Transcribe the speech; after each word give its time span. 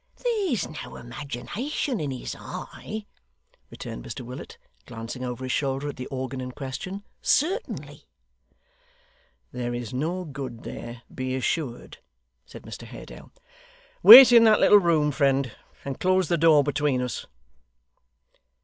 'There's 0.17 0.67
no 0.83 0.95
imagination 0.95 1.99
in 1.99 2.09
his 2.09 2.35
eye,' 2.39 3.05
returned 3.69 4.03
Mr 4.03 4.21
Willet, 4.21 4.57
glancing 4.87 5.23
over 5.23 5.45
his 5.45 5.51
shoulder 5.51 5.89
at 5.89 5.95
the 5.95 6.07
organ 6.07 6.41
in 6.41 6.51
question, 6.51 7.03
'certainly.' 7.21 8.05
'There 9.51 9.75
is 9.75 9.93
no 9.93 10.25
good 10.25 10.63
there, 10.63 11.03
be 11.13 11.35
assured,' 11.35 11.99
said 12.47 12.63
Mr 12.63 12.87
Haredale. 12.87 13.31
'Wait 14.01 14.31
in 14.31 14.43
that 14.45 14.59
little 14.59 14.79
room, 14.79 15.11
friend, 15.11 15.55
and 15.85 15.99
close 15.99 16.29
the 16.29 16.35
door 16.39 16.63
between 16.63 16.99
us. 16.99 17.27